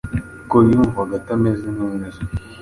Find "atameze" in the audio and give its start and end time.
1.21-1.67